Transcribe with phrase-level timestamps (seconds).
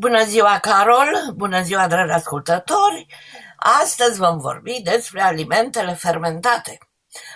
[0.00, 1.32] Bună ziua, Carol!
[1.34, 3.06] Bună ziua, dragi ascultători!
[3.56, 6.78] Astăzi vom vorbi despre alimentele fermentate.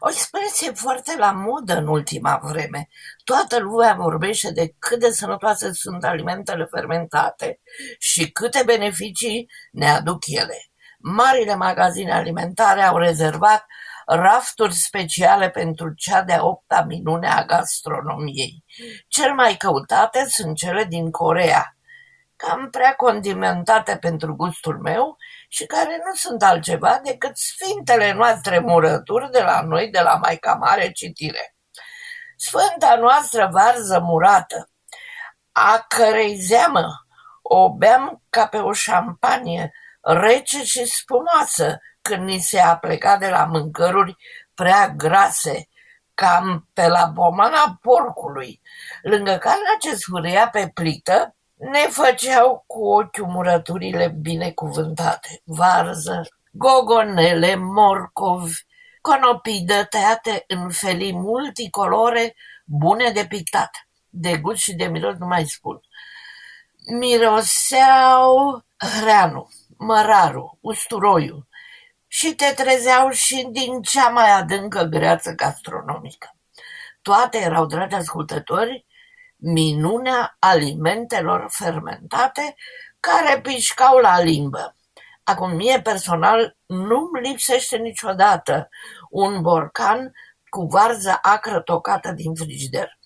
[0.00, 2.88] O expresie foarte la modă în ultima vreme.
[3.24, 7.60] Toată lumea vorbește de cât de sănătoase sunt alimentele fermentate
[7.98, 10.56] și câte beneficii ne aduc ele.
[10.98, 13.66] Marile magazine alimentare au rezervat
[14.06, 18.64] rafturi speciale pentru cea de-a opta minune a gastronomiei.
[19.08, 21.75] Cel mai căutate sunt cele din Corea,
[22.36, 25.16] cam prea condimentate pentru gustul meu
[25.48, 30.54] și care nu sunt altceva decât sfintele noastre murături de la noi, de la Maica
[30.54, 31.56] Mare Citire.
[32.36, 34.70] Sfânta noastră varză murată,
[35.52, 36.86] a cărei zeamă
[37.42, 43.44] o beam ca pe o șampanie rece și spumoasă când ni se apleca de la
[43.44, 44.16] mâncăruri
[44.54, 45.68] prea grase,
[46.14, 48.60] cam pe la bomana porcului,
[49.02, 58.64] lângă carnea ce sfârâia pe plită, ne făceau cu ochiul murăturile binecuvântate, varză, gogonele, morcovi,
[59.00, 63.70] conopii tăiate în felii multicolore, bune de pictat.
[64.08, 65.80] De gust și de miros nu mai spun.
[66.98, 69.48] Miroseau hreanu,
[69.78, 71.46] măraru, usturoiu
[72.06, 76.30] și te trezeau și din cea mai adâncă greață gastronomică.
[77.02, 78.86] Toate erau, dragi ascultători,
[79.36, 82.54] minunea alimentelor fermentate
[83.00, 84.76] care pișcau la limbă.
[85.24, 88.68] Acum, mie personal nu-mi lipsește niciodată
[89.10, 90.12] un borcan
[90.48, 92.98] cu varză acră tocată din frigider.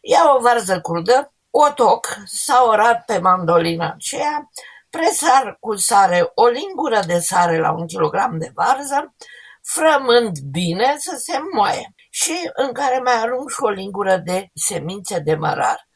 [0.00, 4.50] Iau o varză crudă, o toc sau orat pe mandolina aceea,
[4.90, 9.14] presar cu sare o lingură de sare la un kilogram de varză,
[9.62, 15.18] frămând bine să se moaie și în care mai arunc și o lingură de semințe
[15.18, 15.88] de mărar.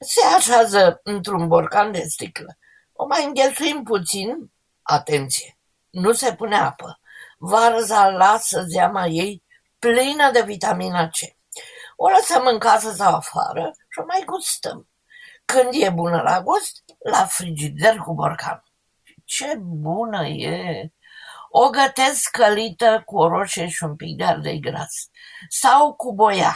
[0.00, 2.58] Se așează într-un borcan de sticlă.
[2.92, 5.58] O mai înghesuim puțin, atenție,
[5.90, 7.00] nu se pune apă.
[7.38, 9.44] Varza lasă zeama ei
[9.78, 11.16] plină de vitamina C.
[11.96, 14.88] O lăsăm în casă sau afară și o mai gustăm.
[15.44, 18.64] Când e bună la gust, la frigider cu borcan.
[19.24, 20.92] Ce bună e!
[21.50, 24.94] O gătesc călită cu o roșie și un pic de ardei gras.
[25.48, 26.54] Sau cu boia.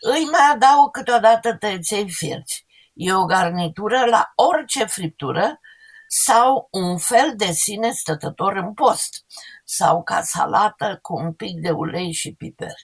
[0.00, 2.66] Îi mai adaug câteodată tăiței fierți.
[2.94, 5.60] E o garnitură la orice friptură
[6.06, 9.24] sau un fel de sine stătător în post
[9.64, 12.74] sau ca salată cu un pic de ulei și piper.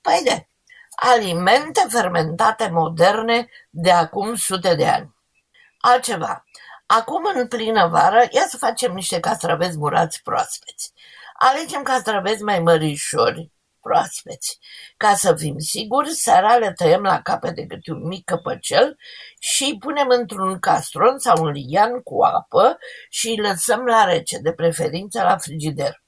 [0.00, 0.48] Păi de,
[0.96, 5.14] alimente fermentate moderne de acum sute de ani.
[5.78, 6.44] Altceva,
[6.86, 10.92] acum în plină vară, ia să facem niște castraveți murați proaspeți.
[11.38, 14.58] Alegem castraveți mai mărișori, proaspeți.
[14.96, 18.96] Ca să fim siguri, seara le tăiem la capete de câte un mic căpăcel
[19.38, 22.78] și îi punem într-un castron sau un lian cu apă
[23.10, 26.02] și îi lăsăm la rece, de preferință la frigider.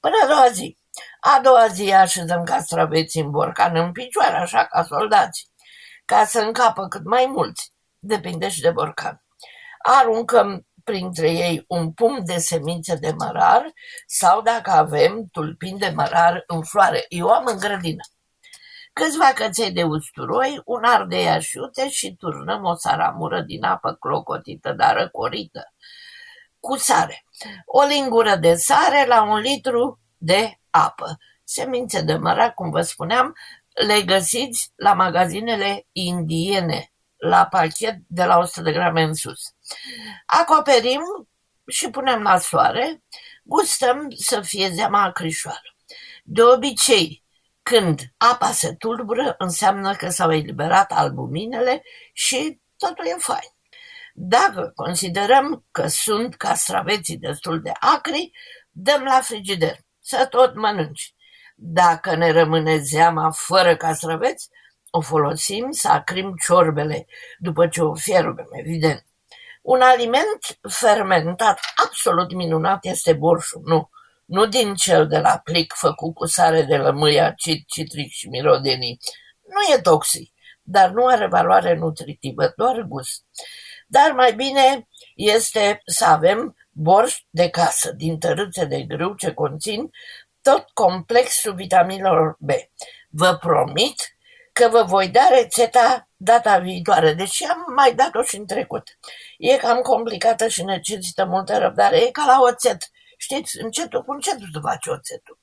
[0.00, 0.78] Până a doua zi.
[1.20, 5.50] A doua zi așezăm castraveții în borcan în picioare, așa ca soldați,
[6.04, 7.72] ca să încapă cât mai mulți.
[7.98, 9.22] Depinde și de borcan.
[9.90, 13.72] Aruncăm printre ei un pumn de semințe de mărar
[14.06, 17.04] sau, dacă avem, tulpini de mărar în floare.
[17.08, 18.02] Eu am în grădină.
[18.92, 24.96] Câțiva căței de usturoi, un ardei așiute și turnăm o saramură din apă clocotită, dar
[24.96, 25.74] răcorită,
[26.60, 27.24] cu sare.
[27.66, 31.18] O lingură de sare la un litru de apă.
[31.44, 33.34] Semințe de mărar, cum vă spuneam,
[33.86, 39.40] le găsiți la magazinele indiene, la pachet de la 100 de grame în sus.
[40.26, 41.02] Acoperim
[41.66, 43.02] și punem la soare,
[43.42, 45.76] gustăm să fie zeama acrișoară.
[46.24, 47.24] De obicei,
[47.62, 53.50] când apa se tulbură, înseamnă că s-au eliberat albuminele și totul e fain.
[54.14, 58.30] Dacă considerăm că sunt castraveții destul de acri,
[58.70, 61.14] dăm la frigider să tot mănânci.
[61.56, 64.48] Dacă ne rămâne zeama fără castraveți,
[64.90, 67.06] o folosim să acrim ciorbele,
[67.38, 69.06] după ce o fierbem, evident.
[69.68, 73.90] Un aliment fermentat absolut minunat este borșul, nu,
[74.24, 78.98] nu din cel de la plic făcut cu sare de lămâie, acid, citric și mirodenii.
[79.46, 80.32] Nu e toxic,
[80.62, 83.24] dar nu are valoare nutritivă, doar gust.
[83.86, 89.90] Dar mai bine este să avem borș de casă, din tărâțe de grâu ce conțin
[90.42, 92.50] tot complexul vitaminelor B.
[93.08, 94.16] Vă promit
[94.52, 98.98] că vă voi da rețeta data viitoare, deși am mai dat-o și în trecut.
[99.38, 102.90] E cam complicată și necesită multă răbdare, e ca la oțet.
[103.16, 105.38] Știți, încetul cu încetul să faci oțetul.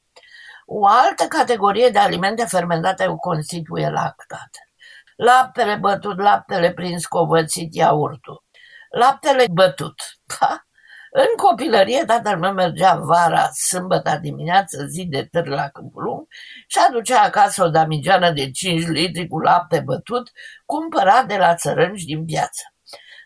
[0.66, 4.70] O altă categorie de alimente fermentate o constituie lactate.
[5.16, 8.44] Laptele bătut, laptele prins covățit, iaurtul.
[8.90, 9.96] Laptele bătut.
[10.40, 10.68] Pa!
[11.18, 16.28] În copilărie, tatăl meu mergea vara, sâmbătă dimineață, zi de târ la Câmpul Lung
[16.68, 20.32] și aducea acasă o damigeană de 5 litri cu lapte bătut,
[20.66, 22.62] cumpărat de la țărânci din piață.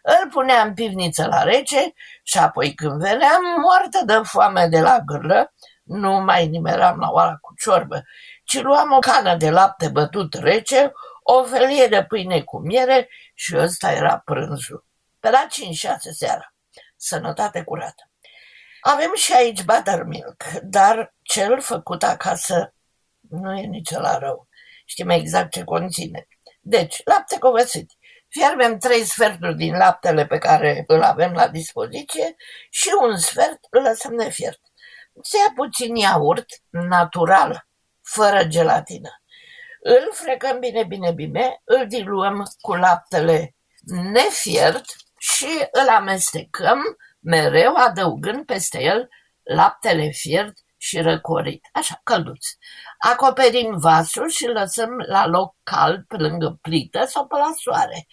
[0.02, 1.94] Îl punea în pivniță la rece
[2.24, 5.54] și apoi când veneam, moartă de foame de la gârlă,
[5.84, 8.04] nu mai nimeram la oala cu ciorbă,
[8.44, 10.92] ci luam o cană de lapte bătut rece,
[11.24, 14.86] o felie de pâine cu miere și ăsta era prânzul.
[15.20, 16.54] Pe la 5-6 seara.
[17.02, 18.12] Sănătate curată.
[18.82, 22.74] Avem și aici buttermilk, dar cel făcut acasă
[23.30, 24.48] nu e nici la rău.
[24.86, 26.28] Știm exact ce conține.
[26.62, 27.92] Deci, lapte covățit.
[28.28, 32.36] Fierbem trei sferturi din laptele pe care îl avem la dispoziție
[32.70, 34.60] și un sfert îl lăsăm nefiert.
[35.22, 37.68] Se ia puțin iaurt natural,
[38.02, 39.10] fără gelatină.
[39.80, 43.56] Îl frecăm bine, bine, bine, îl diluăm cu laptele
[44.12, 44.86] nefiert
[45.20, 46.80] și îl amestecăm
[47.20, 49.10] mereu adăugând peste el
[49.44, 52.46] laptele fiert și răcorit, așa, călduț.
[52.98, 58.08] Acoperim vasul și lăsăm la loc cald pe lângă plită sau pe la soare,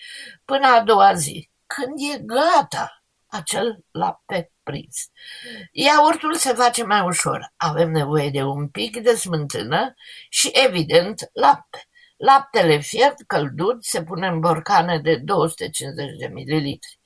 [0.45, 4.97] până a doua zi, când e gata acel lapte prins.
[5.73, 7.53] Iaurtul se face mai ușor.
[7.57, 9.95] Avem nevoie de un pic de smântână
[10.29, 11.89] și, evident, lapte.
[12.17, 16.99] Laptele fiert căldut se pune în borcane de 250 de mililitri.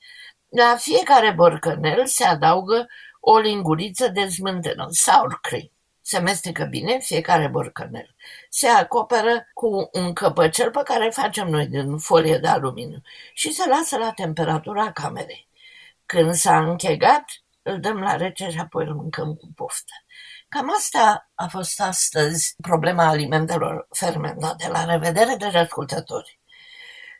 [0.49, 2.87] La fiecare borcanel se adaugă
[3.19, 5.71] o linguriță de smântână, sour cream.
[6.01, 8.15] Se mestecă bine fiecare borcanel.
[8.49, 13.01] Se acoperă cu un căpăcel pe care facem noi din folie de aluminiu
[13.33, 15.47] și se lasă la temperatura camerei.
[16.05, 17.25] Când s-a închegat,
[17.61, 19.93] îl dăm la rece și apoi îl mâncăm cu poftă.
[20.49, 24.67] Cam asta a fost astăzi problema alimentelor fermentate.
[24.69, 26.39] La revedere, de ascultători!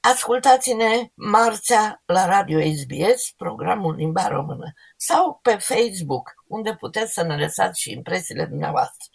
[0.01, 7.37] Ascultați-ne marțea la Radio SBS, programul Limba Română, sau pe Facebook, unde puteți să ne
[7.37, 9.09] lăsați și impresiile dumneavoastră.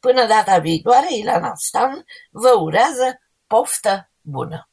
[0.00, 4.68] Până data viitoare, Ilana Stan vă urează poftă bună!